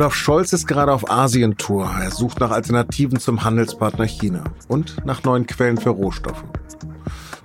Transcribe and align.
Olaf 0.00 0.14
Scholz 0.14 0.54
ist 0.54 0.66
gerade 0.66 0.94
auf 0.94 1.10
Asientour. 1.10 1.84
Er 2.00 2.10
sucht 2.10 2.40
nach 2.40 2.52
Alternativen 2.52 3.20
zum 3.20 3.44
Handelspartner 3.44 4.06
China 4.06 4.44
und 4.66 4.96
nach 5.04 5.24
neuen 5.24 5.46
Quellen 5.46 5.76
für 5.76 5.90
Rohstoffe. 5.90 6.42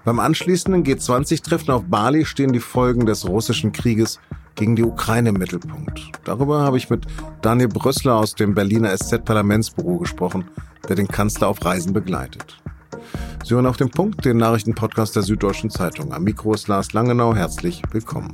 Beim 0.05 0.21
anschließenden 0.21 0.85
G20-Treffen 0.85 1.71
auf 1.71 1.83
Bali 1.89 2.23
stehen 2.23 2.53
die 2.53 2.61
Folgen 2.61 3.05
des 3.05 3.27
russischen 3.27 3.73
Krieges 3.73 4.21
gegen 4.55 4.77
die 4.77 4.85
Ukraine 4.85 5.29
im 5.29 5.35
Mittelpunkt. 5.35 5.99
Darüber 6.23 6.61
habe 6.61 6.77
ich 6.77 6.89
mit 6.89 7.05
Daniel 7.41 7.67
Brössler 7.67 8.15
aus 8.15 8.35
dem 8.35 8.53
Berliner 8.53 8.95
SZ-Parlamentsbüro 8.95 9.97
gesprochen, 9.97 10.45
der 10.87 10.95
den 10.95 11.09
Kanzler 11.09 11.49
auf 11.49 11.65
Reisen 11.65 11.91
begleitet. 11.91 12.61
Sie 13.43 13.53
hören 13.53 13.65
auf 13.65 13.75
den 13.75 13.91
Punkt, 13.91 14.23
den 14.23 14.37
Nachrichtenpodcast 14.37 15.13
der 15.13 15.23
Süddeutschen 15.23 15.71
Zeitung. 15.71 16.13
Am 16.13 16.23
Mikro 16.23 16.53
ist 16.53 16.69
Lars 16.69 16.93
Langenau. 16.93 17.35
Herzlich 17.35 17.81
willkommen. 17.91 18.33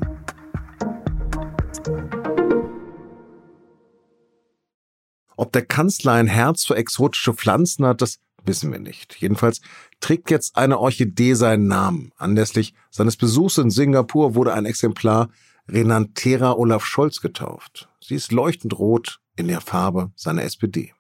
Ob 5.42 5.52
der 5.54 5.66
Kanzler 5.66 6.12
ein 6.12 6.28
Herz 6.28 6.66
für 6.66 6.76
exotische 6.76 7.34
Pflanzen 7.34 7.84
hat, 7.84 8.04
das 8.04 8.20
wissen 8.46 8.72
wir 8.72 8.78
nicht. 8.78 9.16
Jedenfalls 9.16 9.62
trägt 10.00 10.30
jetzt 10.30 10.56
eine 10.56 10.78
Orchidee 10.78 11.34
seinen 11.34 11.66
Namen. 11.66 12.12
Anlässlich 12.16 12.76
seines 12.92 13.18
Besuchs 13.18 13.58
in 13.58 13.72
Singapur 13.72 14.36
wurde 14.36 14.54
ein 14.54 14.68
Exemplar 14.68 15.30
Renantera 15.68 16.52
Olaf 16.52 16.86
Scholz 16.86 17.22
getauft. 17.22 17.90
Sie 18.00 18.14
ist 18.14 18.32
leuchtend 18.32 18.78
rot 18.78 19.20
in 19.36 19.48
der 19.48 19.62
Farbe 19.62 20.12
seiner 20.16 20.44
SPD. 20.44 20.94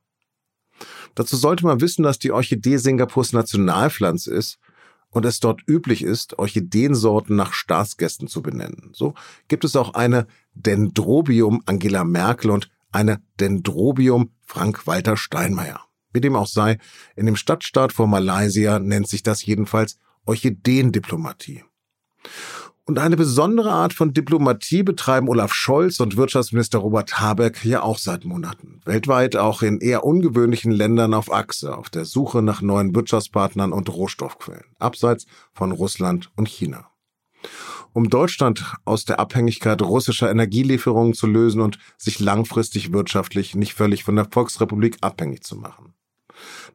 Dazu 1.13 1.37
sollte 1.37 1.63
man 1.63 1.79
wissen, 1.79 2.01
dass 2.01 2.17
die 2.17 2.31
Orchidee 2.31 2.77
Singapurs 2.77 3.33
Nationalpflanze 3.33 4.33
ist 4.33 4.57
und 5.11 5.23
es 5.23 5.39
dort 5.39 5.61
üblich 5.67 6.01
ist, 6.01 6.39
Orchideensorten 6.39 7.35
nach 7.35 7.53
Staatsgästen 7.53 8.27
zu 8.27 8.41
benennen. 8.41 8.89
So 8.93 9.13
gibt 9.49 9.65
es 9.65 9.75
auch 9.75 9.93
eine 9.93 10.25
Dendrobium 10.55 11.61
Angela 11.67 12.03
Merkel 12.03 12.49
und 12.49 12.71
eine 12.91 13.21
Dendrobium 13.39 14.31
Frank-Walter 14.45 15.17
Steinmeier. 15.17 15.81
Wie 16.13 16.21
dem 16.21 16.35
auch 16.35 16.47
sei, 16.47 16.77
in 17.15 17.25
dem 17.25 17.35
Stadtstaat 17.35 17.93
vor 17.93 18.07
Malaysia 18.07 18.79
nennt 18.79 19.07
sich 19.07 19.23
das 19.23 19.45
jedenfalls 19.45 19.97
Orchideendiplomatie. 20.25 21.63
Und 22.83 22.99
eine 22.99 23.15
besondere 23.15 23.71
Art 23.71 23.93
von 23.93 24.13
Diplomatie 24.13 24.83
betreiben 24.83 25.29
Olaf 25.29 25.53
Scholz 25.53 25.99
und 25.99 26.17
Wirtschaftsminister 26.17 26.79
Robert 26.79 27.21
Habeck 27.21 27.63
ja 27.63 27.83
auch 27.83 27.97
seit 27.97 28.25
Monaten. 28.25 28.81
Weltweit 28.85 29.37
auch 29.37 29.61
in 29.61 29.79
eher 29.79 30.03
ungewöhnlichen 30.03 30.71
Ländern 30.71 31.13
auf 31.13 31.31
Achse, 31.31 31.77
auf 31.77 31.89
der 31.89 32.05
Suche 32.05 32.41
nach 32.41 32.61
neuen 32.61 32.93
Wirtschaftspartnern 32.93 33.71
und 33.71 33.87
Rohstoffquellen, 33.87 34.75
abseits 34.79 35.25
von 35.53 35.71
Russland 35.71 36.31
und 36.35 36.49
China 36.49 36.90
um 37.93 38.09
Deutschland 38.09 38.75
aus 38.85 39.05
der 39.05 39.19
Abhängigkeit 39.19 39.81
russischer 39.81 40.29
Energielieferungen 40.29 41.13
zu 41.13 41.27
lösen 41.27 41.61
und 41.61 41.77
sich 41.97 42.19
langfristig 42.19 42.93
wirtschaftlich 42.93 43.55
nicht 43.55 43.73
völlig 43.73 44.03
von 44.03 44.15
der 44.15 44.27
Volksrepublik 44.31 44.97
abhängig 45.01 45.43
zu 45.43 45.55
machen. 45.55 45.93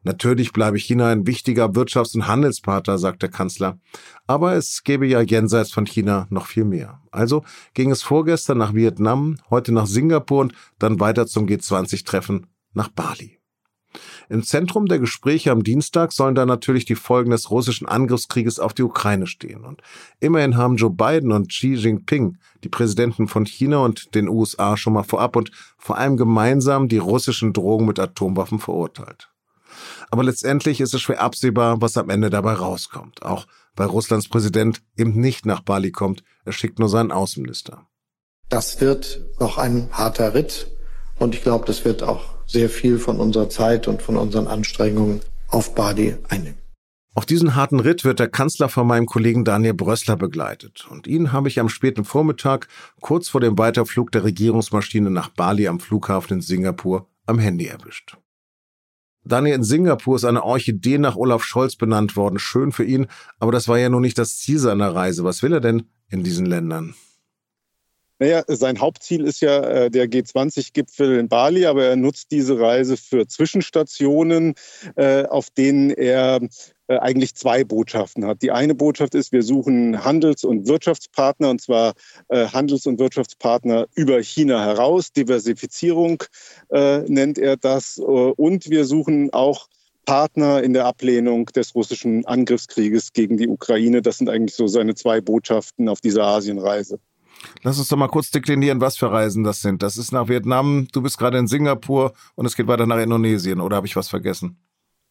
Natürlich 0.03 0.53
bleibe 0.53 0.77
China 0.77 1.09
ein 1.09 1.27
wichtiger 1.27 1.65
Wirtschafts- 1.65 2.15
und 2.15 2.27
Handelspartner, 2.27 2.97
sagt 2.97 3.21
der 3.21 3.29
Kanzler. 3.29 3.79
Aber 4.25 4.53
es 4.53 4.83
gäbe 4.83 5.05
ja 5.07 5.21
jenseits 5.21 5.71
von 5.71 5.85
China 5.85 6.27
noch 6.29 6.45
viel 6.45 6.65
mehr. 6.65 7.01
Also 7.11 7.43
ging 7.73 7.91
es 7.91 8.03
vorgestern 8.03 8.59
nach 8.59 8.73
Vietnam, 8.73 9.37
heute 9.49 9.73
nach 9.73 9.87
Singapur 9.87 10.41
und 10.41 10.53
dann 10.79 10.99
weiter 10.99 11.27
zum 11.27 11.47
G20-Treffen 11.47 12.47
nach 12.73 12.89
Bali. 12.89 13.36
Im 14.29 14.43
Zentrum 14.43 14.87
der 14.87 14.99
Gespräche 14.99 15.51
am 15.51 15.63
Dienstag 15.63 16.11
sollen 16.11 16.35
da 16.35 16.45
natürlich 16.45 16.85
die 16.85 16.95
Folgen 16.95 17.31
des 17.31 17.49
russischen 17.49 17.87
Angriffskrieges 17.87 18.59
auf 18.59 18.73
die 18.73 18.83
Ukraine 18.83 19.27
stehen. 19.27 19.63
Und 19.63 19.81
immerhin 20.19 20.57
haben 20.57 20.75
Joe 20.75 20.91
Biden 20.91 21.31
und 21.31 21.49
Xi 21.49 21.73
Jinping, 21.73 22.37
die 22.63 22.69
Präsidenten 22.69 23.27
von 23.27 23.45
China 23.45 23.77
und 23.77 24.13
den 24.15 24.27
USA, 24.27 24.77
schon 24.77 24.93
mal 24.93 25.03
vorab 25.03 25.35
und 25.35 25.51
vor 25.77 25.97
allem 25.97 26.17
gemeinsam 26.17 26.89
die 26.89 26.97
russischen 26.97 27.53
Drohungen 27.53 27.87
mit 27.87 27.99
Atomwaffen 27.99 28.59
verurteilt. 28.59 29.29
Aber 30.09 30.23
letztendlich 30.23 30.81
ist 30.81 30.93
es 30.93 31.01
schwer 31.01 31.21
absehbar, 31.21 31.81
was 31.81 31.97
am 31.97 32.09
Ende 32.09 32.29
dabei 32.29 32.53
rauskommt. 32.53 33.23
Auch 33.23 33.47
weil 33.75 33.87
Russlands 33.87 34.27
Präsident 34.27 34.81
eben 34.97 35.19
nicht 35.19 35.45
nach 35.45 35.61
Bali 35.61 35.91
kommt. 35.91 36.23
Er 36.45 36.53
schickt 36.53 36.79
nur 36.79 36.89
seinen 36.89 37.11
Außenminister. 37.11 37.87
Das 38.49 38.81
wird 38.81 39.21
noch 39.39 39.57
ein 39.57 39.89
harter 39.91 40.33
Ritt. 40.33 40.76
Und 41.19 41.35
ich 41.35 41.41
glaube, 41.41 41.65
das 41.65 41.83
wird 41.85 42.03
auch 42.03 42.23
sehr 42.45 42.69
viel 42.69 42.99
von 42.99 43.19
unserer 43.19 43.49
Zeit 43.49 43.87
und 43.87 44.01
von 44.01 44.17
unseren 44.17 44.47
Anstrengungen 44.47 45.21
auf 45.49 45.75
Bali 45.75 46.15
einnehmen. 46.29 46.57
Auf 47.17 47.25
diesen 47.25 47.55
harten 47.55 47.79
Ritt 47.79 48.03
wird 48.03 48.19
der 48.19 48.29
Kanzler 48.29 48.69
von 48.69 48.85
meinem 48.85 49.07
Kollegen 49.07 49.43
Daniel 49.43 49.73
Brössler 49.73 50.15
begleitet. 50.15 50.87
Und 50.91 51.07
ihn 51.07 51.31
habe 51.31 51.47
ich 51.47 51.59
am 51.59 51.67
späten 51.67 52.05
Vormittag, 52.05 52.67
kurz 53.01 53.27
vor 53.27 53.41
dem 53.41 53.57
Weiterflug 53.57 54.11
der 54.11 54.23
Regierungsmaschine 54.23 55.09
nach 55.09 55.29
Bali 55.29 55.67
am 55.67 55.79
Flughafen 55.79 56.37
in 56.37 56.41
Singapur, 56.41 57.07
am 57.25 57.39
Handy 57.39 57.65
erwischt. 57.65 58.17
Daniel, 59.25 59.55
in 59.55 59.63
Singapur 59.63 60.15
ist 60.15 60.25
eine 60.25 60.43
Orchidee 60.43 60.99
nach 60.99 61.15
Olaf 61.15 61.43
Scholz 61.43 61.75
benannt 61.75 62.15
worden. 62.15 62.37
Schön 62.37 62.71
für 62.71 62.85
ihn, 62.85 63.07
aber 63.39 63.51
das 63.51 63.67
war 63.67 63.79
ja 63.79 63.89
nun 63.89 64.03
nicht 64.03 64.19
das 64.19 64.37
Ziel 64.37 64.59
seiner 64.59 64.93
Reise. 64.93 65.23
Was 65.23 65.41
will 65.41 65.53
er 65.53 65.59
denn 65.59 65.89
in 66.09 66.23
diesen 66.23 66.45
Ländern? 66.45 66.93
Naja, 68.19 68.43
sein 68.47 68.79
Hauptziel 68.79 69.25
ist 69.25 69.41
ja 69.41 69.59
äh, 69.63 69.91
der 69.91 70.07
G20-Gipfel 70.07 71.19
in 71.19 71.29
Bali, 71.29 71.65
aber 71.65 71.85
er 71.85 71.95
nutzt 71.95 72.31
diese 72.31 72.59
Reise 72.59 72.97
für 72.97 73.27
Zwischenstationen, 73.27 74.55
äh, 74.95 75.25
auf 75.25 75.49
denen 75.51 75.91
er 75.91 76.39
äh, 76.87 76.97
eigentlich 76.97 77.35
zwei 77.35 77.63
Botschaften 77.63 78.25
hat. 78.25 78.41
Die 78.41 78.51
eine 78.51 78.73
Botschaft 78.73 79.13
ist, 79.13 79.31
wir 79.31 79.43
suchen 79.43 80.03
Handels- 80.03 80.43
und 80.43 80.67
Wirtschaftspartner, 80.67 81.49
und 81.49 81.61
zwar 81.61 81.93
äh, 82.29 82.47
Handels- 82.47 82.87
und 82.87 82.97
Wirtschaftspartner 82.97 83.87
über 83.93 84.19
China 84.23 84.65
heraus. 84.65 85.11
Diversifizierung 85.11 86.23
äh, 86.69 86.99
nennt 87.01 87.37
er 87.37 87.55
das. 87.57 87.97
Und 87.99 88.69
wir 88.69 88.85
suchen 88.85 89.31
auch 89.31 89.67
Partner 90.05 90.63
in 90.63 90.73
der 90.73 90.85
Ablehnung 90.85 91.47
des 91.47 91.75
russischen 91.75 92.25
Angriffskrieges 92.25 93.11
gegen 93.11 93.37
die 93.37 93.49
Ukraine. 93.49 94.01
Das 94.01 94.17
sind 94.17 94.29
eigentlich 94.29 94.55
so 94.55 94.65
seine 94.67 94.95
zwei 94.95 95.19
Botschaften 95.19 95.89
auf 95.89 95.99
dieser 95.99 96.23
Asienreise. 96.23 96.99
Lass 97.63 97.79
uns 97.79 97.87
doch 97.87 97.97
mal 97.97 98.07
kurz 98.07 98.31
deklinieren, 98.31 98.81
was 98.81 98.97
für 98.97 99.11
Reisen 99.11 99.43
das 99.43 99.61
sind. 99.61 99.83
Das 99.83 99.97
ist 99.97 100.11
nach 100.11 100.27
Vietnam, 100.27 100.87
du 100.91 101.01
bist 101.01 101.17
gerade 101.17 101.37
in 101.37 101.47
Singapur 101.47 102.13
und 102.35 102.45
es 102.45 102.55
geht 102.55 102.67
weiter 102.67 102.85
nach 102.85 102.99
Indonesien, 102.99 103.61
oder 103.61 103.77
habe 103.77 103.87
ich 103.87 103.95
was 103.95 104.09
vergessen? 104.09 104.57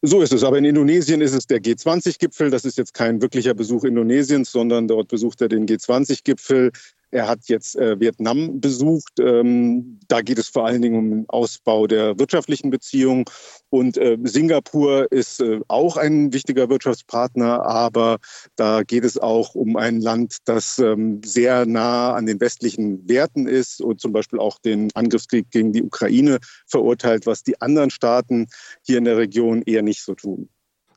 So 0.03 0.21
ist 0.21 0.31
es. 0.31 0.43
Aber 0.43 0.57
in 0.57 0.65
Indonesien 0.65 1.21
ist 1.21 1.33
es 1.33 1.47
der 1.47 1.59
G20-Gipfel. 1.59 2.51
Das 2.51 2.65
ist 2.65 2.77
jetzt 2.77 2.93
kein 2.93 3.21
wirklicher 3.21 3.55
Besuch 3.55 3.83
Indonesiens, 3.83 4.51
sondern 4.51 4.87
dort 4.87 5.07
besucht 5.07 5.41
er 5.41 5.49
den 5.49 5.65
G20-Gipfel. 5.65 6.71
Er 7.11 7.27
hat 7.27 7.47
jetzt 7.47 7.75
äh, 7.77 7.99
Vietnam 7.99 8.59
besucht. 8.59 9.19
Ähm, 9.19 9.99
da 10.07 10.21
geht 10.21 10.37
es 10.37 10.49
vor 10.49 10.65
allen 10.65 10.81
Dingen 10.81 10.97
um 10.97 11.09
den 11.09 11.25
Ausbau 11.29 11.87
der 11.87 12.19
wirtschaftlichen 12.19 12.69
Beziehungen. 12.69 13.23
Und 13.69 13.97
äh, 13.97 14.17
Singapur 14.23 15.11
ist 15.11 15.39
äh, 15.39 15.61
auch 15.67 15.95
ein 15.97 16.33
wichtiger 16.33 16.69
Wirtschaftspartner, 16.69 17.65
aber 17.65 18.17
da 18.55 18.83
geht 18.83 19.05
es 19.05 19.17
auch 19.17 19.55
um 19.55 19.77
ein 19.77 20.01
Land, 20.01 20.37
das 20.45 20.79
ähm, 20.79 21.21
sehr 21.23 21.65
nah 21.65 22.13
an 22.13 22.25
den 22.25 22.39
westlichen 22.41 23.07
Werten 23.07 23.47
ist 23.47 23.81
und 23.81 24.01
zum 24.01 24.11
Beispiel 24.11 24.39
auch 24.39 24.59
den 24.59 24.89
Angriffskrieg 24.93 25.49
gegen 25.51 25.71
die 25.71 25.83
Ukraine 25.83 26.39
verurteilt, 26.65 27.25
was 27.25 27.43
die 27.43 27.61
anderen 27.61 27.89
Staaten 27.89 28.47
hier 28.85 28.97
in 28.97 29.05
der 29.05 29.17
Region 29.17 29.61
eher 29.61 29.81
nicht 29.81 30.03
so 30.03 30.13
tun. 30.13 30.49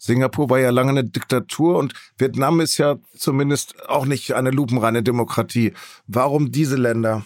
Singapur 0.03 0.49
war 0.49 0.59
ja 0.59 0.71
lange 0.71 0.91
eine 0.91 1.05
Diktatur 1.05 1.77
und 1.77 1.93
Vietnam 2.17 2.61
ist 2.61 2.79
ja 2.79 2.97
zumindest 3.15 3.75
auch 3.87 4.07
nicht 4.07 4.33
eine 4.33 4.51
lupenreine 4.51 5.03
Demokratie. 5.03 5.75
Warum 6.07 6.51
diese 6.51 6.77
Länder? 6.77 7.23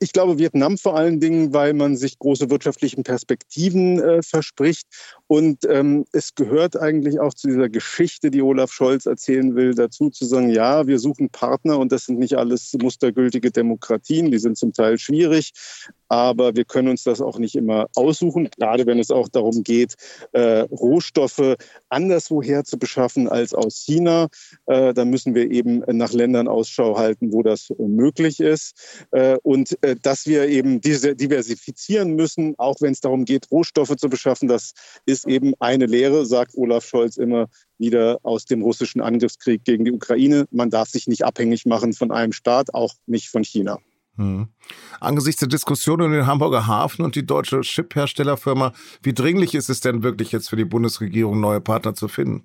Ich 0.00 0.12
glaube 0.12 0.38
Vietnam 0.38 0.78
vor 0.78 0.96
allen 0.96 1.18
Dingen, 1.18 1.52
weil 1.52 1.72
man 1.72 1.96
sich 1.96 2.18
große 2.18 2.50
wirtschaftliche 2.50 3.02
Perspektiven 3.02 3.98
äh, 3.98 4.22
verspricht. 4.22 4.86
Und 5.26 5.64
ähm, 5.64 6.04
es 6.12 6.34
gehört 6.34 6.76
eigentlich 6.78 7.18
auch 7.18 7.34
zu 7.34 7.48
dieser 7.48 7.68
Geschichte, 7.68 8.30
die 8.30 8.42
Olaf 8.42 8.70
Scholz 8.70 9.06
erzählen 9.06 9.56
will, 9.56 9.74
dazu 9.74 10.10
zu 10.10 10.26
sagen, 10.26 10.50
ja, 10.50 10.86
wir 10.86 10.98
suchen 10.98 11.30
Partner 11.30 11.78
und 11.78 11.90
das 11.90 12.04
sind 12.04 12.18
nicht 12.18 12.36
alles 12.36 12.76
mustergültige 12.80 13.50
Demokratien, 13.50 14.30
die 14.30 14.38
sind 14.38 14.56
zum 14.56 14.72
Teil 14.72 14.98
schwierig, 14.98 15.52
aber 16.08 16.56
wir 16.56 16.64
können 16.64 16.88
uns 16.88 17.04
das 17.04 17.20
auch 17.20 17.38
nicht 17.38 17.54
immer 17.54 17.86
aussuchen, 17.94 18.48
gerade 18.56 18.86
wenn 18.86 18.98
es 18.98 19.10
auch 19.10 19.28
darum 19.28 19.62
geht, 19.62 19.94
äh, 20.32 20.60
Rohstoffe 20.60 21.56
anderswoher 21.88 22.64
zu 22.64 22.78
beschaffen 22.78 23.28
als 23.28 23.54
aus 23.54 23.76
China. 23.76 24.28
Äh, 24.66 24.94
da 24.94 25.04
müssen 25.04 25.34
wir 25.34 25.50
eben 25.50 25.82
nach 25.86 26.12
Ländern 26.12 26.48
Ausschau 26.48 26.98
halten, 26.98 27.32
wo 27.32 27.42
das 27.42 27.68
möglich 27.78 28.40
ist. 28.40 29.06
Äh, 29.10 29.36
und 29.42 29.76
äh, 29.82 29.96
dass 29.96 30.26
wir 30.26 30.48
eben 30.48 30.80
diese 30.80 31.14
diversifizieren 31.14 32.14
müssen, 32.14 32.54
auch 32.58 32.76
wenn 32.80 32.92
es 32.92 33.00
darum 33.00 33.24
geht, 33.24 33.50
Rohstoffe 33.50 33.96
zu 33.96 34.08
beschaffen, 34.08 34.48
das 34.48 34.72
ist 35.06 35.26
eben 35.26 35.54
eine 35.58 35.86
Lehre, 35.86 36.26
sagt 36.26 36.56
Olaf 36.56 36.84
Scholz 36.84 37.16
immer 37.16 37.48
wieder 37.78 38.18
aus 38.22 38.44
dem 38.44 38.62
russischen 38.62 39.00
Angriffskrieg 39.00 39.64
gegen 39.64 39.84
die 39.84 39.92
Ukraine. 39.92 40.46
Man 40.50 40.70
darf 40.70 40.88
sich 40.88 41.06
nicht 41.06 41.24
abhängig 41.24 41.66
machen 41.66 41.92
von 41.92 42.10
einem 42.10 42.32
Staat, 42.32 42.74
auch 42.74 42.94
nicht 43.06 43.28
von 43.28 43.44
China. 43.44 43.78
Hm. 44.18 44.48
Angesichts 45.00 45.40
der 45.40 45.48
Diskussion 45.48 46.02
um 46.02 46.10
den 46.10 46.26
Hamburger 46.26 46.66
Hafen 46.66 47.04
und 47.04 47.14
die 47.14 47.24
deutsche 47.24 47.60
Chip-Herstellerfirma, 47.60 48.72
wie 49.02 49.14
dringlich 49.14 49.54
ist 49.54 49.70
es 49.70 49.80
denn 49.80 50.02
wirklich 50.02 50.32
jetzt 50.32 50.50
für 50.50 50.56
die 50.56 50.64
Bundesregierung, 50.64 51.40
neue 51.40 51.60
Partner 51.60 51.94
zu 51.94 52.08
finden? 52.08 52.44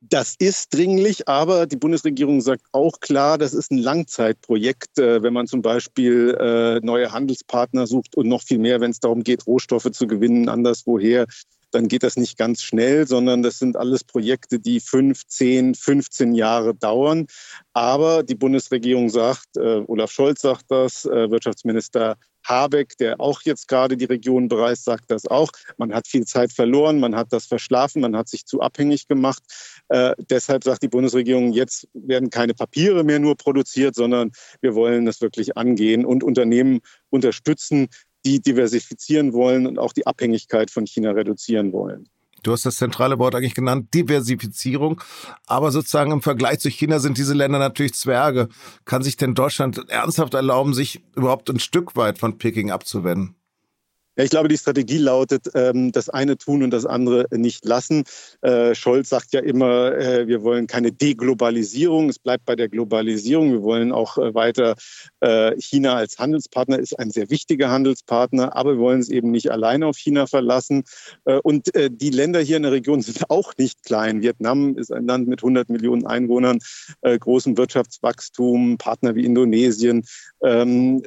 Das 0.00 0.34
ist 0.40 0.74
dringlich, 0.74 1.28
aber 1.28 1.68
die 1.68 1.76
Bundesregierung 1.76 2.40
sagt 2.40 2.64
auch 2.72 2.98
klar, 2.98 3.38
das 3.38 3.54
ist 3.54 3.70
ein 3.70 3.78
Langzeitprojekt, 3.78 4.98
äh, 4.98 5.22
wenn 5.22 5.32
man 5.32 5.46
zum 5.46 5.62
Beispiel 5.62 6.36
äh, 6.40 6.84
neue 6.84 7.12
Handelspartner 7.12 7.86
sucht 7.86 8.16
und 8.16 8.26
noch 8.26 8.42
viel 8.42 8.58
mehr, 8.58 8.80
wenn 8.80 8.90
es 8.90 8.98
darum 8.98 9.22
geht, 9.22 9.46
Rohstoffe 9.46 9.92
zu 9.92 10.08
gewinnen, 10.08 10.48
anderswoher 10.48 11.26
dann 11.72 11.88
geht 11.88 12.02
das 12.02 12.16
nicht 12.16 12.38
ganz 12.38 12.62
schnell, 12.62 13.06
sondern 13.06 13.42
das 13.42 13.58
sind 13.58 13.76
alles 13.76 14.04
Projekte, 14.04 14.60
die 14.60 14.80
fünf, 14.80 15.26
zehn, 15.26 15.74
15 15.74 16.34
Jahre 16.34 16.74
dauern. 16.74 17.26
Aber 17.72 18.22
die 18.22 18.34
Bundesregierung 18.34 19.08
sagt, 19.08 19.56
äh, 19.56 19.82
Olaf 19.86 20.12
Scholz 20.12 20.42
sagt 20.42 20.66
das, 20.68 21.04
äh, 21.04 21.30
Wirtschaftsminister 21.30 22.16
Habeck, 22.44 22.96
der 22.98 23.20
auch 23.20 23.42
jetzt 23.42 23.68
gerade 23.68 23.96
die 23.96 24.04
Region 24.04 24.48
bereist, 24.48 24.84
sagt 24.84 25.10
das 25.10 25.26
auch. 25.26 25.50
Man 25.76 25.94
hat 25.94 26.06
viel 26.06 26.24
Zeit 26.24 26.52
verloren, 26.52 27.00
man 27.00 27.14
hat 27.14 27.32
das 27.32 27.46
verschlafen, 27.46 28.02
man 28.02 28.16
hat 28.16 28.28
sich 28.28 28.46
zu 28.46 28.60
abhängig 28.60 29.06
gemacht. 29.06 29.42
Äh, 29.88 30.14
deshalb 30.30 30.64
sagt 30.64 30.82
die 30.82 30.88
Bundesregierung, 30.88 31.52
jetzt 31.52 31.88
werden 31.94 32.30
keine 32.30 32.54
Papiere 32.54 33.04
mehr 33.04 33.18
nur 33.18 33.36
produziert, 33.36 33.94
sondern 33.94 34.32
wir 34.60 34.74
wollen 34.74 35.06
das 35.06 35.20
wirklich 35.20 35.56
angehen 35.56 36.04
und 36.04 36.24
Unternehmen 36.24 36.80
unterstützen, 37.10 37.88
die 38.24 38.40
diversifizieren 38.40 39.32
wollen 39.32 39.66
und 39.66 39.78
auch 39.78 39.92
die 39.92 40.06
Abhängigkeit 40.06 40.70
von 40.70 40.86
China 40.86 41.12
reduzieren 41.12 41.72
wollen. 41.72 42.08
Du 42.42 42.50
hast 42.50 42.66
das 42.66 42.76
zentrale 42.76 43.18
Wort 43.18 43.34
eigentlich 43.34 43.54
genannt, 43.54 43.94
Diversifizierung. 43.94 45.00
Aber 45.46 45.70
sozusagen 45.70 46.10
im 46.10 46.22
Vergleich 46.22 46.58
zu 46.58 46.70
China 46.70 46.98
sind 46.98 47.16
diese 47.16 47.34
Länder 47.34 47.58
natürlich 47.58 47.94
Zwerge. 47.94 48.48
Kann 48.84 49.02
sich 49.02 49.16
denn 49.16 49.34
Deutschland 49.34 49.88
ernsthaft 49.88 50.34
erlauben, 50.34 50.74
sich 50.74 51.02
überhaupt 51.14 51.48
ein 51.50 51.60
Stück 51.60 51.94
weit 51.94 52.18
von 52.18 52.38
Peking 52.38 52.70
abzuwenden? 52.70 53.36
Ja, 54.16 54.24
ich 54.24 54.30
glaube, 54.30 54.48
die 54.48 54.58
Strategie 54.58 54.98
lautet, 54.98 55.48
ähm, 55.54 55.90
das 55.90 56.10
eine 56.10 56.36
tun 56.36 56.62
und 56.62 56.70
das 56.70 56.84
andere 56.84 57.26
nicht 57.34 57.64
lassen. 57.64 58.04
Äh, 58.42 58.74
Scholz 58.74 59.08
sagt 59.08 59.32
ja 59.32 59.40
immer, 59.40 59.96
äh, 59.96 60.26
wir 60.26 60.42
wollen 60.42 60.66
keine 60.66 60.92
Deglobalisierung. 60.92 62.10
Es 62.10 62.18
bleibt 62.18 62.44
bei 62.44 62.54
der 62.54 62.68
Globalisierung. 62.68 63.52
Wir 63.52 63.62
wollen 63.62 63.90
auch 63.90 64.18
äh, 64.18 64.34
weiter 64.34 64.74
China 65.58 65.94
als 65.94 66.18
Handelspartner 66.18 66.80
ist 66.80 66.98
ein 66.98 67.10
sehr 67.10 67.30
wichtiger 67.30 67.70
Handelspartner, 67.70 68.56
aber 68.56 68.72
wir 68.72 68.80
wollen 68.80 69.00
es 69.00 69.08
eben 69.08 69.30
nicht 69.30 69.52
alleine 69.52 69.86
auf 69.86 69.96
China 69.96 70.26
verlassen. 70.26 70.82
Und 71.44 71.70
die 71.74 72.10
Länder 72.10 72.40
hier 72.40 72.56
in 72.56 72.64
der 72.64 72.72
Region 72.72 73.02
sind 73.02 73.22
auch 73.30 73.52
nicht 73.56 73.84
klein. 73.84 74.20
Vietnam 74.20 74.76
ist 74.76 74.92
ein 74.92 75.06
Land 75.06 75.28
mit 75.28 75.40
100 75.40 75.68
Millionen 75.68 76.06
Einwohnern, 76.06 76.58
großem 77.02 77.56
Wirtschaftswachstum, 77.56 78.78
Partner 78.78 79.14
wie 79.14 79.24
Indonesien, 79.24 80.04
ähm, 80.42 81.02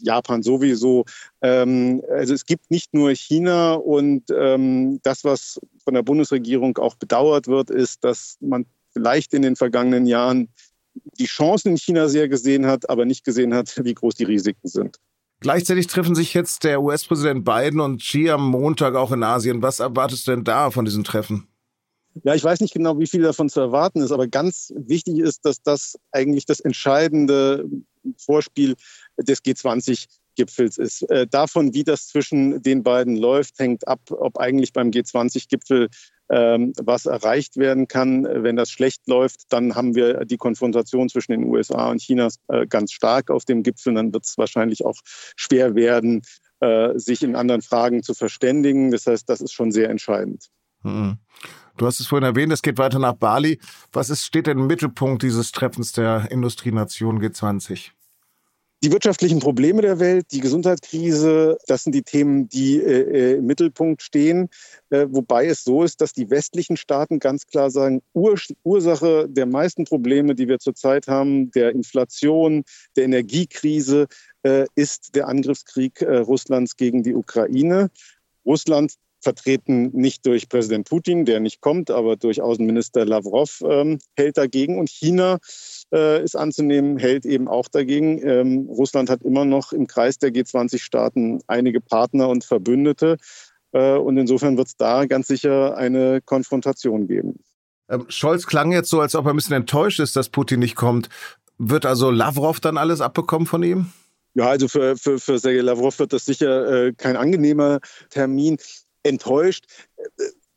Japan 0.00 0.42
sowieso. 0.42 1.04
Ähm, 1.42 2.02
also 2.08 2.32
es 2.40 2.46
gibt 2.46 2.70
nicht 2.70 2.94
nur 2.94 3.10
China 3.10 3.74
und 3.74 4.24
ähm, 4.34 4.98
das, 5.02 5.24
was 5.24 5.60
von 5.84 5.92
der 5.92 6.02
Bundesregierung 6.02 6.78
auch 6.78 6.94
bedauert 6.94 7.48
wird, 7.48 7.68
ist, 7.68 8.02
dass 8.02 8.38
man 8.40 8.64
vielleicht 8.94 9.34
in 9.34 9.42
den 9.42 9.56
vergangenen 9.56 10.06
Jahren 10.06 10.48
die 11.18 11.26
Chancen 11.26 11.72
in 11.72 11.76
China 11.76 12.08
sehr 12.08 12.28
gesehen 12.28 12.64
hat, 12.64 12.88
aber 12.88 13.04
nicht 13.04 13.24
gesehen 13.24 13.52
hat, 13.52 13.78
wie 13.84 13.92
groß 13.92 14.14
die 14.14 14.24
Risiken 14.24 14.66
sind. 14.66 14.96
Gleichzeitig 15.40 15.86
treffen 15.86 16.14
sich 16.14 16.32
jetzt 16.32 16.64
der 16.64 16.80
US-Präsident 16.80 17.44
Biden 17.44 17.80
und 17.80 18.00
Xi 18.00 18.30
am 18.30 18.48
Montag 18.48 18.94
auch 18.94 19.12
in 19.12 19.22
Asien. 19.22 19.60
Was 19.60 19.78
erwartest 19.78 20.26
du 20.26 20.30
denn 20.30 20.44
da 20.44 20.70
von 20.70 20.86
diesen 20.86 21.04
Treffen? 21.04 21.46
Ja, 22.24 22.34
ich 22.34 22.42
weiß 22.42 22.60
nicht 22.60 22.72
genau, 22.72 22.98
wie 22.98 23.06
viel 23.06 23.22
davon 23.22 23.50
zu 23.50 23.60
erwarten 23.60 24.00
ist, 24.00 24.12
aber 24.12 24.28
ganz 24.28 24.72
wichtig 24.74 25.18
ist, 25.18 25.44
dass 25.44 25.62
das 25.62 25.98
eigentlich 26.10 26.46
das 26.46 26.60
entscheidende 26.60 27.68
Vorspiel 28.16 28.76
des 29.18 29.44
G20 29.44 30.06
Gipfels 30.36 30.78
ist. 30.78 31.02
Äh, 31.10 31.26
davon, 31.26 31.74
wie 31.74 31.84
das 31.84 32.06
zwischen 32.06 32.62
den 32.62 32.82
beiden 32.82 33.16
läuft, 33.16 33.58
hängt 33.58 33.86
ab, 33.86 34.00
ob 34.10 34.38
eigentlich 34.38 34.72
beim 34.72 34.90
G20-Gipfel 34.90 35.88
ähm, 36.30 36.72
was 36.80 37.06
erreicht 37.06 37.56
werden 37.56 37.88
kann. 37.88 38.24
Wenn 38.24 38.56
das 38.56 38.70
schlecht 38.70 39.06
läuft, 39.08 39.52
dann 39.52 39.74
haben 39.74 39.94
wir 39.94 40.24
die 40.24 40.36
Konfrontation 40.36 41.08
zwischen 41.08 41.32
den 41.32 41.44
USA 41.44 41.90
und 41.90 42.00
China 42.00 42.28
äh, 42.48 42.66
ganz 42.66 42.92
stark 42.92 43.30
auf 43.30 43.44
dem 43.44 43.62
Gipfel. 43.62 43.94
Dann 43.94 44.12
wird 44.12 44.24
es 44.24 44.38
wahrscheinlich 44.38 44.84
auch 44.84 44.96
schwer 45.36 45.74
werden, 45.74 46.22
äh, 46.60 46.96
sich 46.98 47.22
in 47.22 47.34
anderen 47.34 47.62
Fragen 47.62 48.02
zu 48.02 48.14
verständigen. 48.14 48.90
Das 48.92 49.06
heißt, 49.06 49.28
das 49.28 49.40
ist 49.40 49.52
schon 49.52 49.72
sehr 49.72 49.90
entscheidend. 49.90 50.46
Mhm. 50.82 51.18
Du 51.76 51.86
hast 51.86 51.98
es 51.98 52.06
vorhin 52.06 52.24
erwähnt, 52.24 52.52
es 52.52 52.62
geht 52.62 52.78
weiter 52.78 52.98
nach 52.98 53.14
Bali. 53.14 53.58
Was 53.92 54.10
ist, 54.10 54.24
steht 54.24 54.46
denn 54.46 54.58
im 54.58 54.66
Mittelpunkt 54.66 55.22
dieses 55.22 55.50
Treffens 55.50 55.92
der 55.92 56.30
Industrienation 56.30 57.20
G20? 57.20 57.90
Die 58.82 58.92
wirtschaftlichen 58.92 59.40
Probleme 59.40 59.82
der 59.82 60.00
Welt, 60.00 60.28
die 60.32 60.40
Gesundheitskrise, 60.40 61.58
das 61.66 61.84
sind 61.84 61.94
die 61.94 62.02
Themen, 62.02 62.48
die 62.48 62.78
äh, 62.78 63.32
äh, 63.32 63.36
im 63.36 63.44
Mittelpunkt 63.44 64.00
stehen. 64.00 64.48
Äh, 64.88 65.06
wobei 65.10 65.46
es 65.48 65.64
so 65.64 65.84
ist, 65.84 66.00
dass 66.00 66.14
die 66.14 66.30
westlichen 66.30 66.78
Staaten 66.78 67.18
ganz 67.18 67.46
klar 67.46 67.70
sagen, 67.70 68.00
Ur 68.14 68.38
Ursache 68.62 69.28
der 69.28 69.44
meisten 69.44 69.84
Probleme, 69.84 70.34
die 70.34 70.48
wir 70.48 70.60
zurzeit 70.60 71.08
haben, 71.08 71.50
der 71.50 71.72
Inflation, 71.72 72.64
der 72.96 73.04
Energiekrise, 73.04 74.06
äh, 74.44 74.64
ist 74.76 75.14
der 75.14 75.28
Angriffskrieg 75.28 76.00
äh, 76.00 76.16
Russlands 76.16 76.78
gegen 76.78 77.02
die 77.02 77.14
Ukraine. 77.14 77.90
Russland 78.46 78.94
vertreten 79.20 79.90
nicht 79.92 80.26
durch 80.26 80.48
Präsident 80.48 80.88
Putin, 80.88 81.24
der 81.24 81.40
nicht 81.40 81.60
kommt, 81.60 81.90
aber 81.90 82.16
durch 82.16 82.40
Außenminister 82.40 83.04
Lavrov 83.04 83.62
ähm, 83.64 83.98
hält 84.16 84.38
dagegen. 84.38 84.78
Und 84.78 84.88
China 84.88 85.38
äh, 85.92 86.22
ist 86.22 86.36
anzunehmen, 86.36 86.98
hält 86.98 87.26
eben 87.26 87.48
auch 87.48 87.68
dagegen. 87.68 88.26
Ähm, 88.26 88.66
Russland 88.68 89.10
hat 89.10 89.22
immer 89.22 89.44
noch 89.44 89.72
im 89.72 89.86
Kreis 89.86 90.18
der 90.18 90.30
G20-Staaten 90.30 91.40
einige 91.46 91.80
Partner 91.80 92.28
und 92.28 92.44
Verbündete. 92.44 93.16
Äh, 93.72 93.96
und 93.96 94.16
insofern 94.16 94.56
wird 94.56 94.68
es 94.68 94.76
da 94.76 95.06
ganz 95.06 95.28
sicher 95.28 95.76
eine 95.76 96.20
Konfrontation 96.22 97.06
geben. 97.06 97.40
Ähm, 97.88 98.06
Scholz 98.08 98.46
klang 98.46 98.72
jetzt 98.72 98.88
so, 98.88 99.00
als 99.00 99.14
ob 99.14 99.26
er 99.26 99.32
ein 99.32 99.36
bisschen 99.36 99.56
enttäuscht 99.56 100.00
ist, 100.00 100.16
dass 100.16 100.28
Putin 100.28 100.60
nicht 100.60 100.76
kommt. 100.76 101.08
Wird 101.58 101.84
also 101.84 102.10
Lavrov 102.10 102.60
dann 102.60 102.78
alles 102.78 103.00
abbekommen 103.00 103.46
von 103.46 103.62
ihm? 103.62 103.92
Ja, 104.34 104.48
also 104.48 104.68
für, 104.68 104.96
für, 104.96 105.18
für 105.18 105.38
Sergei 105.38 105.60
Lavrov 105.60 105.98
wird 105.98 106.12
das 106.12 106.24
sicher 106.24 106.86
äh, 106.86 106.92
kein 106.92 107.16
angenehmer 107.16 107.80
Termin. 108.10 108.58
Enttäuscht 109.02 109.64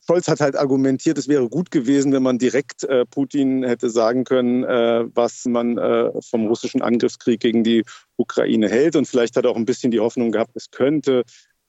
Scholz 0.06 0.28
hat 0.28 0.42
halt 0.42 0.58
argumentiert, 0.58 1.18
es 1.18 1.30
wäre 1.30 1.48
gut 1.48 1.72
gewesen, 1.72 2.12
wenn 2.12 2.24
man 2.24 2.38
direkt 2.38 2.84
äh, 2.84 3.06
Putin 3.06 3.64
hätte 3.64 3.90
sagen 3.90 4.26
können, 4.26 4.66
äh, 4.66 5.06
was 5.14 5.46
man 5.46 5.78
äh, 5.78 6.12
vom 6.22 6.48
russischen 6.48 6.82
Angriffskrieg 6.82 7.40
gegen 7.40 7.64
die 7.64 7.86
Ukraine 8.18 8.68
hält. 8.68 8.98
Und 8.98 9.08
vielleicht 9.08 9.38
hat 9.38 9.46
er 9.46 9.52
auch 9.52 9.56
ein 9.56 9.66
bisschen 9.66 9.92
die 9.92 10.02
Hoffnung 10.02 10.34
gehabt, 10.34 10.52
es 10.56 10.72
könnte 10.72 11.24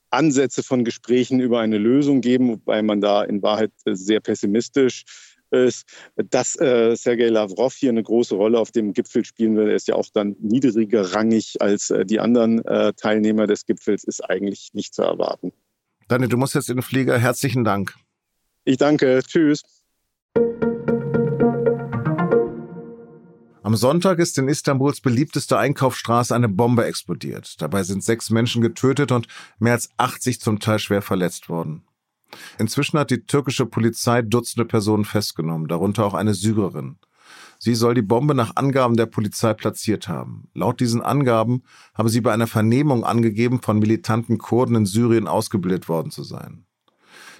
Ansätze 0.09 0.63
von 0.63 0.83
Gesprächen 0.83 1.39
über 1.39 1.61
eine 1.61 1.77
Lösung 1.77 2.19
geben, 2.19 2.49
wobei 2.49 2.81
man 2.81 2.99
da 2.99 3.23
in 3.23 3.41
Wahrheit 3.41 3.71
äh, 3.85 3.95
sehr 3.95 4.19
pessimistisch 4.19 5.05
ist, 5.51 5.85
dass 6.17 6.59
äh, 6.59 6.95
Sergei 6.97 7.29
Lavrov 7.29 7.73
hier 7.75 7.89
eine 7.89 8.03
große 8.03 8.35
Rolle 8.35 8.59
auf 8.59 8.71
dem 8.71 8.91
Gipfel 8.91 9.23
spielen 9.23 9.55
will. 9.55 9.69
Er 9.69 9.75
ist 9.75 9.87
ja 9.87 9.95
auch 9.95 10.07
dann 10.13 10.35
niedriger 10.39 11.13
rangig 11.13 11.55
als 11.61 11.89
äh, 11.89 12.05
die 12.05 12.19
anderen 12.19 12.65
äh, 12.65 12.91
Teilnehmer 12.93 13.47
des 13.47 13.65
Gipfels, 13.65 14.03
ist 14.03 14.21
eigentlich 14.21 14.71
nicht 14.73 14.93
zu 14.93 15.03
erwarten. 15.03 15.53
Daniel, 16.07 16.29
du 16.29 16.37
musst 16.37 16.53
jetzt 16.53 16.69
in 16.69 16.77
den 16.77 16.83
Flieger. 16.83 17.17
Herzlichen 17.17 17.63
Dank. 17.63 17.95
Ich 18.63 18.77
danke. 18.77 19.23
Tschüss. 19.25 19.63
Am 23.63 23.75
Sonntag 23.75 24.19
ist 24.19 24.37
in 24.37 24.47
Istanbuls 24.47 25.01
beliebteste 25.01 25.57
Einkaufsstraße 25.57 26.35
eine 26.35 26.47
Bombe 26.47 26.85
explodiert. 26.85 27.59
Dabei 27.59 27.81
sind 27.81 28.03
sechs 28.03 28.29
Menschen 28.29 28.61
getötet 28.61 29.11
und 29.11 29.27
mehr 29.57 29.73
als 29.73 29.89
80 29.97 30.39
zum 30.39 30.59
Teil 30.59 30.77
schwer 30.77 31.01
verletzt 31.01 31.49
worden. 31.49 31.83
Inzwischen 32.59 32.99
hat 32.99 33.09
die 33.09 33.25
türkische 33.25 33.65
Polizei 33.65 34.21
Dutzende 34.21 34.65
Personen 34.65 35.05
festgenommen, 35.05 35.67
darunter 35.67 36.05
auch 36.05 36.13
eine 36.13 36.35
Syrerin. 36.35 36.99
Sie 37.59 37.75
soll 37.75 37.93
die 37.93 38.01
Bombe 38.01 38.35
nach 38.35 38.55
Angaben 38.55 38.95
der 38.95 39.05
Polizei 39.05 39.53
platziert 39.53 40.07
haben. 40.07 40.49
Laut 40.53 40.79
diesen 40.79 41.01
Angaben 41.01 41.63
habe 41.93 42.09
sie 42.09 42.21
bei 42.21 42.33
einer 42.33 42.47
Vernehmung 42.47 43.03
angegeben, 43.03 43.61
von 43.61 43.79
militanten 43.79 44.37
Kurden 44.37 44.75
in 44.75 44.85
Syrien 44.85 45.27
ausgebildet 45.27 45.87
worden 45.89 46.11
zu 46.11 46.23
sein. 46.23 46.65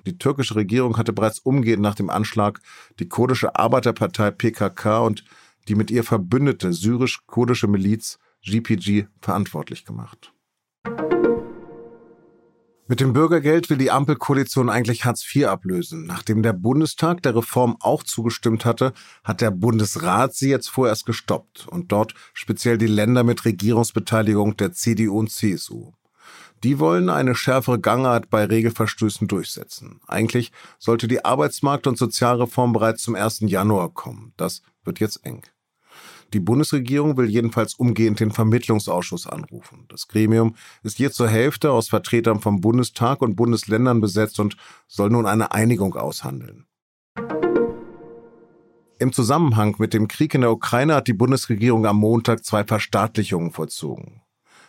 Die 0.06 0.18
türkische 0.18 0.56
Regierung 0.56 0.98
hatte 0.98 1.14
bereits 1.14 1.40
umgehend 1.40 1.82
nach 1.82 1.96
dem 1.96 2.10
Anschlag 2.10 2.60
die 3.00 3.10
kurdische 3.10 3.56
Arbeiterpartei 3.56 4.32
PKK 4.32 5.00
und 5.00 5.24
die 5.68 5.76
mit 5.76 5.90
ihr 5.90 6.04
verbündete 6.04 6.74
syrisch-kurdische 6.74 7.68
Miliz 7.68 8.20
GPG 8.44 9.08
verantwortlich 9.20 9.86
gemacht. 9.86 10.35
Mit 12.88 13.00
dem 13.00 13.14
Bürgergeld 13.14 13.72
will 13.72 13.80
die 13.80 13.90
Ampelkoalition 13.90 14.70
eigentlich 14.70 15.06
Hartz 15.06 15.26
IV 15.34 15.48
ablösen. 15.48 16.06
Nachdem 16.06 16.44
der 16.44 16.54
Bundestag 16.54 17.24
der 17.24 17.36
Reform 17.36 17.78
auch 17.80 18.04
zugestimmt 18.04 18.64
hatte, 18.64 18.94
hat 19.24 19.42
der 19.42 19.50
Bundesrat 19.50 20.36
sie 20.36 20.50
jetzt 20.50 20.70
vorerst 20.70 21.08
gestoppt 21.08 21.68
und 21.68 21.92
dort 21.92 22.14
speziell 22.36 22.78
die 22.78 22.86
Länder 22.86 23.24
mit 23.24 23.44
Regierungsbeteiligung 23.44 24.56
der 24.58 24.72
CDU 24.72 25.18
und 25.18 25.32
CSU. 25.32 25.94
Die 26.64 26.78
wollen 26.78 27.10
eine 27.10 27.34
schärfere 27.34 27.80
Gangart 27.80 28.30
bei 28.30 28.46
Regelverstößen 28.46 29.28
durchsetzen. 29.28 30.00
Eigentlich 30.06 30.52
sollte 30.78 31.08
die 31.08 31.26
Arbeitsmarkt- 31.26 31.88
und 31.88 31.98
Sozialreform 31.98 32.72
bereits 32.72 33.02
zum 33.02 33.16
1. 33.16 33.42
Januar 33.48 33.90
kommen. 33.96 34.34
Das 34.38 34.62
wird 34.84 35.00
jetzt 35.00 35.26
eng. 35.26 35.42
Die 36.36 36.42
Bundesregierung 36.42 37.16
will 37.16 37.30
jedenfalls 37.30 37.76
umgehend 37.76 38.20
den 38.20 38.30
Vermittlungsausschuss 38.30 39.26
anrufen. 39.26 39.86
Das 39.88 40.10
Gremium 40.10 40.56
ist 40.84 41.00
je 41.00 41.10
zur 41.10 41.30
Hälfte 41.30 41.72
aus 41.72 41.88
Vertretern 41.88 42.42
vom 42.42 42.60
Bundestag 42.60 43.22
und 43.22 43.38
Bundesländern 43.38 44.02
besetzt 44.02 44.42
und 44.42 44.58
soll 44.86 45.12
nun 45.12 45.28
eine 45.28 45.54
Einigung 45.54 45.96
aushandeln. 45.96 46.66
Im 49.00 49.14
Zusammenhang 49.14 49.78
mit 49.78 49.94
dem 49.94 50.10
Krieg 50.10 50.34
in 50.34 50.42
der 50.42 50.52
Ukraine 50.52 50.96
hat 50.96 51.08
die 51.08 51.14
Bundesregierung 51.14 51.86
am 51.86 51.96
Montag 51.96 52.44
zwei 52.44 52.66
Verstaatlichungen 52.66 53.52
vollzogen. 53.52 54.22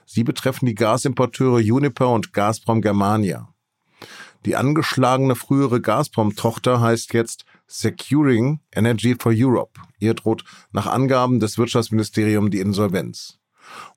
Sie 0.05 0.23
betreffen 0.23 0.67
die 0.67 0.77
Gasimporteure 0.77 1.59
Uniper 1.59 2.11
und 2.11 2.33
Gazprom 2.33 2.81
Germania. 2.81 3.53
Die 4.45 4.55
angeschlagene 4.55 5.35
frühere 5.35 5.81
Gazprom-Tochter 5.81 6.81
heißt 6.81 7.13
jetzt 7.13 7.45
Securing 7.67 8.61
Energy 8.73 9.17
for 9.19 9.33
Europe. 9.35 9.81
Ihr 9.99 10.15
droht 10.15 10.45
nach 10.73 10.87
Angaben 10.87 11.41
des 11.41 11.59
Wirtschaftsministeriums 11.59 12.51
die 12.51 12.61
Insolvenz. 12.61 13.39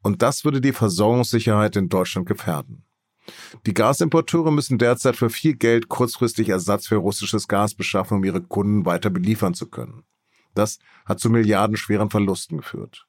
Und 0.01 0.21
das 0.21 0.43
würde 0.43 0.61
die 0.61 0.73
Versorgungssicherheit 0.73 1.75
in 1.75 1.89
Deutschland 1.89 2.27
gefährden. 2.27 2.85
Die 3.65 3.73
Gasimporteure 3.73 4.51
müssen 4.51 4.77
derzeit 4.77 5.15
für 5.15 5.29
viel 5.29 5.55
Geld 5.55 5.87
kurzfristig 5.87 6.49
Ersatz 6.49 6.87
für 6.87 6.95
russisches 6.95 7.47
Gas 7.47 7.75
beschaffen, 7.75 8.17
um 8.17 8.23
ihre 8.23 8.41
Kunden 8.41 8.85
weiter 8.85 9.09
beliefern 9.09 9.53
zu 9.53 9.69
können. 9.69 10.03
Das 10.55 10.79
hat 11.05 11.19
zu 11.19 11.29
milliardenschweren 11.29 12.09
Verlusten 12.09 12.57
geführt. 12.57 13.08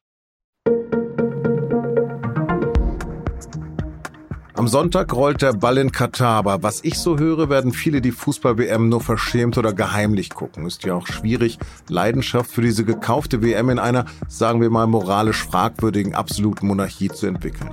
Am 4.61 4.69
Sonntag 4.69 5.14
rollt 5.14 5.40
der 5.40 5.55
Ball 5.55 5.79
in 5.79 5.90
Katar, 5.90 6.37
aber 6.37 6.62
was 6.62 6.85
ich 6.85 6.99
so 6.99 7.19
höre, 7.19 7.49
werden 7.49 7.73
viele 7.73 8.02
die 8.02 8.12
Fußball-WM 8.12 8.90
nur 8.90 9.00
verschämt 9.00 9.57
oder 9.57 9.73
geheimlich 9.73 10.29
gucken. 10.29 10.67
Ist 10.67 10.85
ja 10.85 10.93
auch 10.93 11.07
schwierig, 11.07 11.59
Leidenschaft 11.88 12.50
für 12.50 12.61
diese 12.61 12.85
gekaufte 12.85 13.40
WM 13.40 13.71
in 13.71 13.79
einer, 13.79 14.05
sagen 14.29 14.61
wir 14.61 14.69
mal, 14.69 14.87
moralisch 14.87 15.43
fragwürdigen 15.47 16.14
absoluten 16.14 16.67
Monarchie 16.67 17.09
zu 17.09 17.26
entwickeln. 17.26 17.71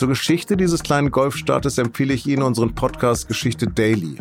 Zur 0.00 0.08
Geschichte 0.08 0.56
dieses 0.56 0.82
kleinen 0.82 1.10
Golfstaates 1.10 1.76
empfehle 1.76 2.14
ich 2.14 2.26
Ihnen 2.26 2.42
unseren 2.42 2.74
Podcast 2.74 3.28
Geschichte 3.28 3.66
Daily. 3.66 4.16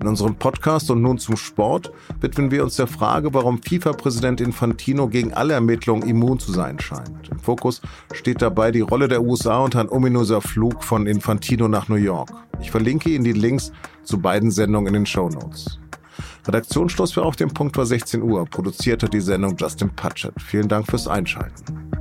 In 0.00 0.08
unserem 0.08 0.34
Podcast 0.34 0.90
und 0.90 1.02
nun 1.02 1.18
zum 1.18 1.36
Sport 1.36 1.92
widmen 2.20 2.50
wir 2.50 2.64
uns 2.64 2.74
der 2.74 2.88
Frage, 2.88 3.32
warum 3.32 3.62
FIFA-Präsident 3.62 4.40
Infantino 4.40 5.06
gegen 5.06 5.32
alle 5.32 5.54
Ermittlungen 5.54 6.02
immun 6.02 6.40
zu 6.40 6.50
sein 6.50 6.80
scheint. 6.80 7.28
Im 7.30 7.38
Fokus 7.38 7.80
steht 8.12 8.42
dabei 8.42 8.72
die 8.72 8.80
Rolle 8.80 9.06
der 9.06 9.22
USA 9.22 9.58
und 9.58 9.76
ein 9.76 9.88
ominöser 9.88 10.40
Flug 10.40 10.82
von 10.82 11.06
Infantino 11.06 11.68
nach 11.68 11.88
New 11.88 11.94
York. 11.94 12.32
Ich 12.60 12.72
verlinke 12.72 13.10
Ihnen 13.10 13.22
die 13.22 13.30
Links 13.30 13.70
zu 14.02 14.18
beiden 14.18 14.50
Sendungen 14.50 14.88
in 14.88 14.94
den 14.94 15.06
Show 15.06 15.28
Notes. 15.28 15.78
Redaktionsschluss 16.44 17.12
für 17.12 17.22
Auf 17.22 17.36
dem 17.36 17.54
Punkt 17.54 17.76
war 17.76 17.86
16 17.86 18.20
Uhr. 18.20 18.46
Produziert 18.46 19.04
hat 19.04 19.14
die 19.14 19.20
Sendung 19.20 19.56
Justin 19.56 19.90
Patchett. 19.90 20.34
Vielen 20.42 20.66
Dank 20.66 20.88
fürs 20.88 21.06
Einschalten. 21.06 21.99